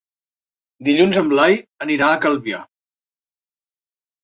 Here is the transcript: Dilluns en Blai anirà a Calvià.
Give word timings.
Dilluns 0.89 1.19
en 1.21 1.29
Blai 1.33 1.59
anirà 1.87 2.09
a 2.09 2.17
Calvià. 2.25 2.65